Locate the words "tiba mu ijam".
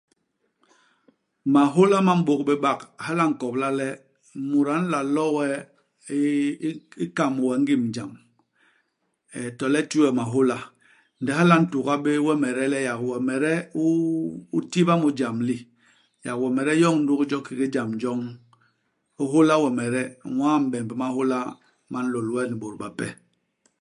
14.71-15.37